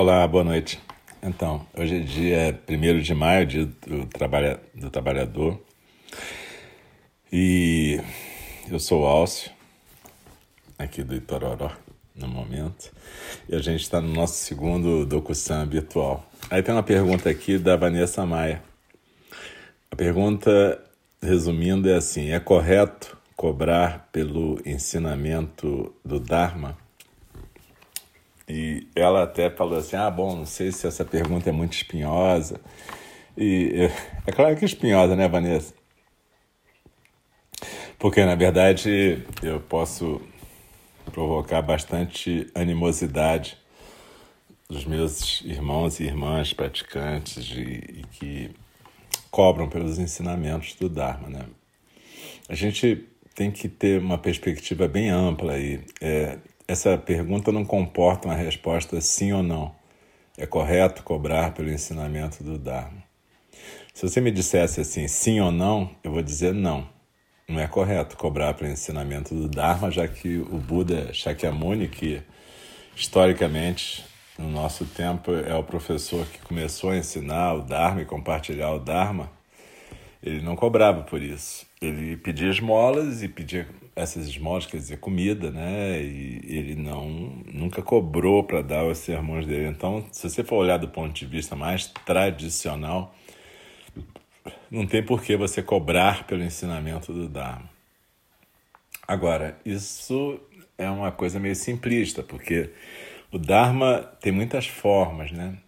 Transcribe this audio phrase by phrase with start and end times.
[0.00, 0.78] Olá, boa noite.
[1.20, 5.60] Então, hoje é dia 1 de maio, dia do, trabalha, do trabalhador.
[7.32, 8.00] E
[8.70, 9.50] eu sou o Alcio,
[10.78, 11.72] aqui do Itororó,
[12.14, 12.92] no momento.
[13.48, 16.24] E a gente está no nosso segundo DocuSam virtual.
[16.48, 18.62] Aí tem uma pergunta aqui da Vanessa Maia.
[19.90, 20.80] A pergunta,
[21.20, 26.78] resumindo, é assim: é correto cobrar pelo ensinamento do Dharma?
[28.48, 32.60] E ela até falou assim: ah, bom, não sei se essa pergunta é muito espinhosa.
[33.36, 33.88] E
[34.26, 35.74] é claro que é espinhosa, né, Vanessa?
[37.98, 40.20] Porque, na verdade, eu posso
[41.12, 43.58] provocar bastante animosidade
[44.68, 48.50] dos meus irmãos e irmãs praticantes de, e que
[49.30, 51.46] cobram pelos ensinamentos do Dharma, né?
[52.48, 55.80] A gente tem que ter uma perspectiva bem ampla aí.
[56.00, 56.38] É,
[56.68, 59.74] essa pergunta não comporta uma resposta sim ou não.
[60.36, 63.02] É correto cobrar pelo ensinamento do Dharma.
[63.94, 66.86] Se você me dissesse assim, sim ou não, eu vou dizer não.
[67.48, 72.22] Não é correto cobrar pelo ensinamento do Dharma, já que o Buda Shakyamuni, que
[72.94, 74.04] historicamente
[74.38, 78.78] no nosso tempo é o professor que começou a ensinar o Dharma e compartilhar o
[78.78, 79.32] Dharma,
[80.22, 81.66] ele não cobrava por isso.
[81.80, 83.66] Ele pedia esmolas e pedia
[83.98, 86.00] essas esmolas, dizer, comida, né?
[86.00, 87.08] E ele não
[87.52, 89.68] nunca cobrou para dar os sermões dele.
[89.68, 93.14] Então, se você for olhar do ponto de vista mais tradicional,
[94.70, 97.68] não tem por que você cobrar pelo ensinamento do Dharma.
[99.06, 100.38] Agora, isso
[100.76, 102.70] é uma coisa meio simplista, porque
[103.32, 105.58] o Dharma tem muitas formas, né?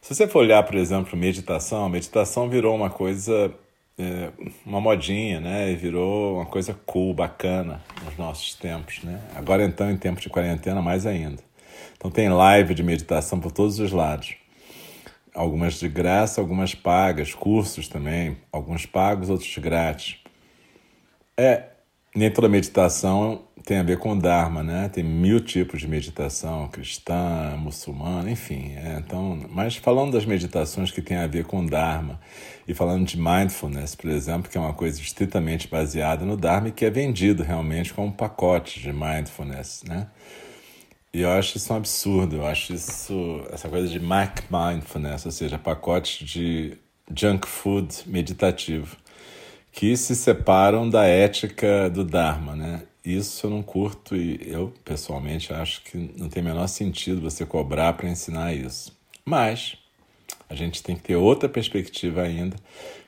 [0.00, 3.54] Se você for olhar, por exemplo, meditação, a meditação virou uma coisa
[3.98, 4.30] é,
[4.64, 5.70] uma modinha, né?
[5.70, 9.20] E virou uma coisa cool, bacana nos nossos tempos, né?
[9.34, 11.42] Agora então, em tempos de quarentena, mais ainda.
[11.96, 14.34] Então tem live de meditação por todos os lados.
[15.34, 20.18] Algumas de graça, algumas pagas, cursos também, alguns pagos, outros grátis.
[21.36, 21.71] É,
[22.14, 24.88] nem toda meditação tem a ver com Dharma, né?
[24.88, 28.74] Tem mil tipos de meditação, cristã, muçulmana, enfim.
[28.76, 32.20] É, então, mas falando das meditações que tem a ver com Dharma
[32.66, 36.72] e falando de mindfulness, por exemplo, que é uma coisa estritamente baseada no Dharma e
[36.72, 40.08] que é vendido realmente como um pacote de mindfulness, né?
[41.14, 45.32] E eu acho isso um absurdo, eu acho isso, essa coisa de Mac Mindfulness, ou
[45.32, 46.78] seja, pacote de
[47.14, 48.96] junk food meditativo,
[49.72, 52.82] que se separam da ética do Dharma, né?
[53.04, 57.44] Isso eu não curto e eu, pessoalmente, acho que não tem o menor sentido você
[57.44, 58.96] cobrar para ensinar isso.
[59.24, 59.76] Mas
[60.48, 62.56] a gente tem que ter outra perspectiva ainda,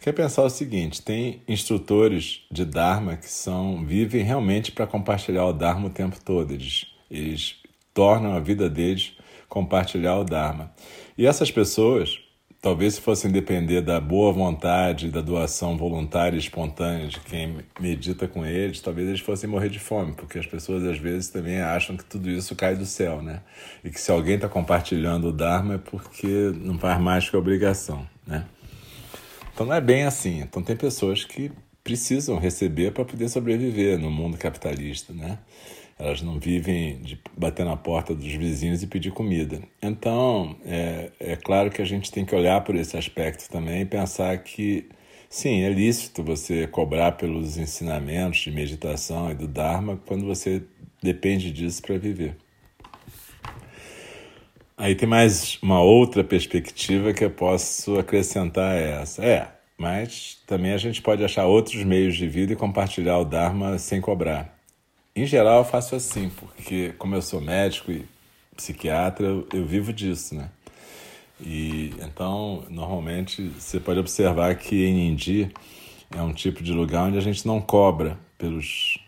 [0.00, 5.44] que é pensar o seguinte: tem instrutores de Dharma que são vivem realmente para compartilhar
[5.46, 6.54] o Dharma o tempo todo.
[6.54, 7.56] Eles, eles
[7.92, 9.12] tornam a vida deles
[9.48, 10.72] compartilhar o Dharma.
[11.18, 12.20] E essas pessoas
[12.62, 18.28] Talvez se fossem depender da boa vontade, da doação voluntária e espontânea de quem medita
[18.28, 21.96] com eles, talvez eles fossem morrer de fome, porque as pessoas às vezes também acham
[21.96, 23.40] que tudo isso cai do céu, né?
[23.82, 28.06] E que se alguém está compartilhando o Dharma é porque não faz mais que obrigação,
[28.24, 28.46] né?
[29.52, 30.38] Então não é bem assim.
[30.38, 31.50] Então tem pessoas que
[31.82, 35.36] precisam receber para poder sobreviver no mundo capitalista, né?
[35.98, 39.62] Elas não vivem de bater na porta dos vizinhos e pedir comida.
[39.80, 43.86] Então, é, é claro que a gente tem que olhar por esse aspecto também e
[43.86, 44.88] pensar que,
[45.28, 50.62] sim, é lícito você cobrar pelos ensinamentos de meditação e do Dharma quando você
[51.02, 52.36] depende disso para viver.
[54.76, 59.24] Aí tem mais uma outra perspectiva que eu posso acrescentar a essa.
[59.24, 59.48] É,
[59.78, 64.00] mas também a gente pode achar outros meios de vida e compartilhar o Dharma sem
[64.00, 64.61] cobrar.
[65.14, 68.06] Em geral, eu faço assim, porque como eu sou médico e
[68.56, 70.48] psiquiatra, eu, eu vivo disso, né?
[71.38, 75.52] E então, normalmente, você pode observar que em Indi
[76.10, 78.98] é um tipo de lugar onde a gente não cobra pelos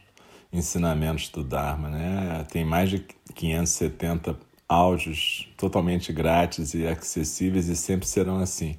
[0.52, 2.44] ensinamentos do Dharma, né?
[2.50, 4.36] Tem mais de 570
[4.68, 8.76] áudios totalmente grátis e acessíveis e sempre serão assim.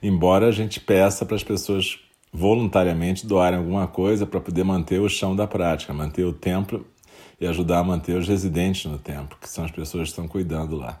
[0.00, 1.98] Embora a gente peça para as pessoas
[2.32, 6.86] voluntariamente doarem alguma coisa para poder manter o chão da prática, manter o templo
[7.40, 10.76] e ajudar a manter os residentes no templo, que são as pessoas que estão cuidando
[10.76, 11.00] lá.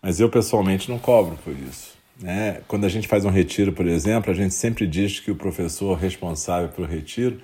[0.00, 1.96] Mas eu pessoalmente não cobro por isso.
[2.20, 2.60] Né?
[2.68, 5.96] Quando a gente faz um retiro, por exemplo, a gente sempre diz que o professor
[5.96, 7.40] responsável pelo retiro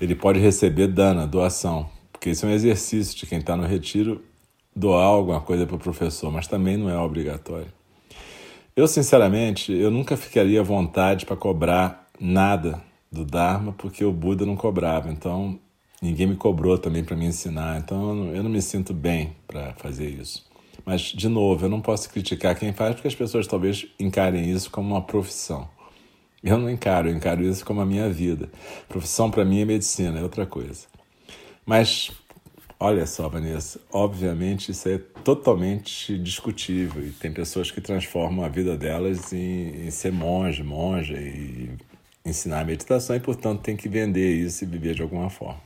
[0.00, 4.22] ele pode receber dana, doação, porque isso é um exercício de quem está no retiro
[4.74, 7.68] doar alguma coisa para o professor, mas também não é obrigatório.
[8.74, 14.44] Eu, sinceramente, eu nunca ficaria à vontade para cobrar nada do Dharma porque o Buda
[14.44, 15.10] não cobrava.
[15.10, 15.58] Então,
[16.00, 17.78] ninguém me cobrou também para me ensinar.
[17.78, 20.46] Então, eu não me sinto bem para fazer isso.
[20.84, 24.70] Mas, de novo, eu não posso criticar quem faz porque as pessoas talvez encarem isso
[24.70, 25.68] como uma profissão.
[26.42, 28.48] Eu não encaro, eu encaro isso como a minha vida.
[28.88, 30.86] Profissão para mim é medicina, é outra coisa.
[31.64, 32.12] Mas,
[32.78, 38.76] olha só, Vanessa, obviamente isso é totalmente discutível e tem pessoas que transformam a vida
[38.76, 41.70] delas em, em ser monge, monja e
[42.26, 45.60] ensinar meditação e, portanto, tem que vender isso e viver de alguma forma.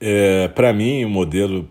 [0.00, 1.68] É, para mim, o modelo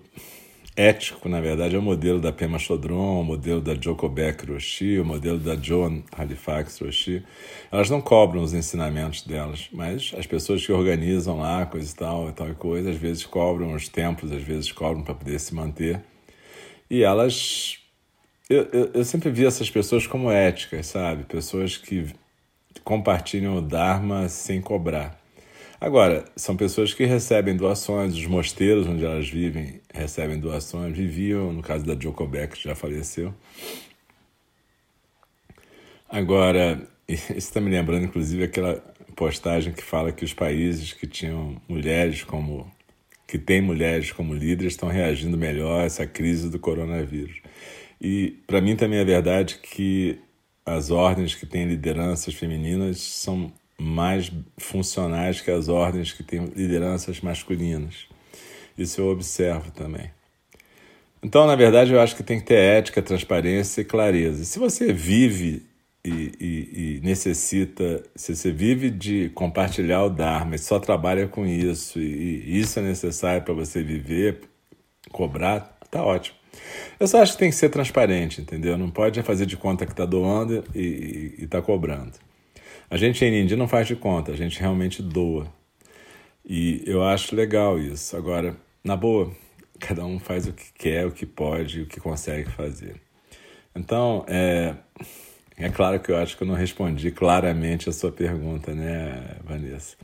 [0.76, 5.00] ético, na verdade, é o modelo da Pema Chodron, o modelo da Joko Beck Roshi,
[5.00, 7.24] o modelo da Joan Halifax Roshi.
[7.72, 12.30] Elas não cobram os ensinamentos delas, mas as pessoas que organizam lá, coisa e tal,
[12.30, 15.54] e tal e coisa, às vezes cobram os tempos, às vezes cobram para poder se
[15.54, 16.02] manter.
[16.90, 17.78] E elas.
[18.50, 21.24] Eu, eu, eu sempre vi essas pessoas como éticas, sabe?
[21.24, 22.14] Pessoas que
[22.84, 25.20] compartilham o Dharma sem cobrar.
[25.80, 31.64] Agora, são pessoas que recebem doações, os mosteiros onde elas vivem recebem doações, viviam, no
[31.64, 33.34] caso da Joko Beck, que já faleceu.
[36.08, 38.76] Agora, isso está me lembrando, inclusive, aquela
[39.16, 42.72] postagem que fala que os países que tinham mulheres como.
[43.28, 47.42] que têm mulheres como líderes estão reagindo melhor a essa crise do coronavírus.
[48.00, 50.20] E, para mim, também é verdade que
[50.66, 57.20] as ordens que têm lideranças femininas são mais funcionais que as ordens que têm lideranças
[57.22, 58.08] masculinas.
[58.78, 60.12] Isso eu observo também.
[61.24, 64.44] Então, na verdade, eu acho que tem que ter ética, transparência e clareza.
[64.44, 65.66] Se você vive
[66.04, 71.46] e, e, e, necessita, se você vive de compartilhar o Dharma e só trabalha com
[71.46, 74.42] isso, e, e isso é necessário para você viver,
[75.12, 76.41] cobrar, tá ótimo.
[77.00, 78.78] Eu só acho que tem que ser transparente, entendeu?
[78.78, 82.14] Não pode fazer de conta que está doando e está cobrando.
[82.90, 85.48] A gente em Indi não faz de conta, a gente realmente doa.
[86.46, 88.16] E eu acho legal isso.
[88.18, 89.32] Agora, na boa,
[89.80, 92.96] cada um faz o que quer, o que pode, o que consegue fazer.
[93.76, 94.76] Então, é,
[95.58, 99.96] é claro que eu acho que eu não respondi claramente a sua pergunta, né, Vanessa?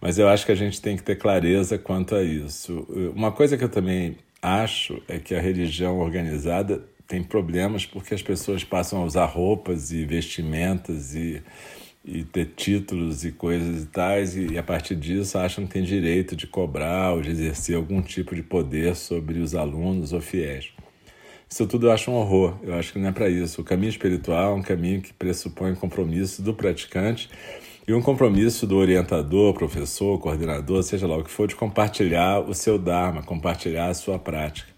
[0.00, 2.86] Mas eu acho que a gente tem que ter clareza quanto a isso.
[3.14, 4.16] Uma coisa que eu também
[4.46, 9.90] acho é que a religião organizada tem problemas porque as pessoas passam a usar roupas
[9.90, 11.42] e vestimentas e
[12.06, 16.36] e ter títulos e coisas e tais, e, a partir disso acham que tem direito
[16.36, 20.70] de cobrar ou de exercer algum tipo de poder sobre os alunos ou fiéis.
[21.50, 23.60] Isso tudo eu acho um horror, eu acho que não é para isso.
[23.60, 27.28] O caminho espiritual é um caminho que pressupõe compromisso do praticante
[27.86, 32.52] e um compromisso do orientador, professor, coordenador, seja lá o que for, de compartilhar o
[32.52, 34.68] seu Dharma, compartilhar a sua prática.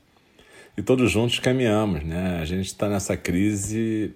[0.77, 2.39] E todos juntos caminhamos, né?
[2.41, 4.15] A gente está nessa crise.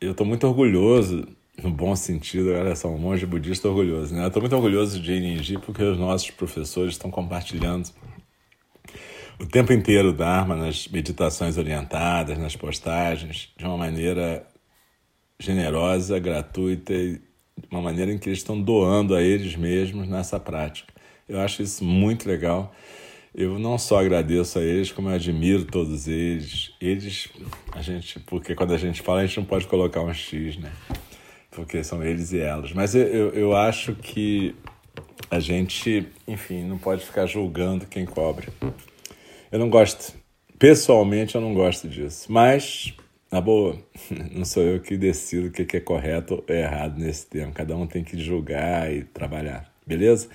[0.00, 1.26] Eu estou muito orgulhoso
[1.62, 4.26] no bom sentido, olha só, um monge budista orgulhoso, né?
[4.26, 7.90] Estou muito orgulhoso de Ininji porque os nossos professores estão compartilhando
[9.38, 14.46] o tempo inteiro o Dharma nas meditações orientadas, nas postagens, de uma maneira
[15.38, 17.20] generosa, gratuita e
[17.56, 20.92] de uma maneira em que eles estão doando a eles mesmos nessa prática.
[21.28, 22.74] Eu acho isso muito legal.
[23.34, 26.72] Eu não só agradeço a eles, como eu admiro todos eles.
[26.80, 27.28] Eles,
[27.72, 30.72] a gente, porque quando a gente fala, a gente não pode colocar um X, né?
[31.56, 32.72] porque são eles e elas.
[32.72, 34.54] Mas eu, eu, eu acho que
[35.30, 38.48] a gente, enfim, não pode ficar julgando quem cobre.
[39.50, 40.14] Eu não gosto,
[40.58, 42.92] pessoalmente eu não gosto disso, mas,
[43.36, 43.76] na boa,
[44.32, 47.52] não sou eu que decido o que é correto ou errado nesse tema.
[47.52, 50.28] Cada um tem que julgar e trabalhar, beleza?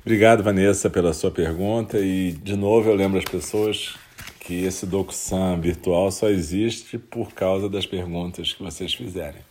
[0.00, 3.94] Obrigado, Vanessa, pela sua pergunta e, de novo, eu lembro as pessoas
[4.40, 9.42] que esse DocuSam virtual só existe por causa das perguntas que vocês fizerem.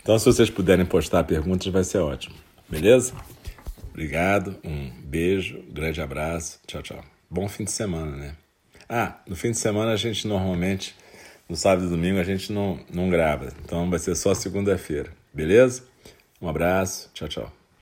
[0.00, 2.36] Então, se vocês puderem postar perguntas, vai ser ótimo.
[2.68, 3.14] Beleza?
[3.90, 7.04] Obrigado, um beijo, grande abraço, tchau, tchau.
[7.28, 8.36] Bom fim de semana, né?
[8.88, 10.94] Ah, no fim de semana a gente normalmente,
[11.48, 13.52] no sábado e domingo, a gente não, não grava.
[13.64, 15.82] Então vai ser só segunda-feira, beleza?
[16.40, 17.63] Um abraço, tchau, tchau.